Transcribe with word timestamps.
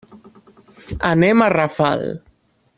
Anem 1.11 1.45
a 1.45 1.51
Rafal. 1.57 2.05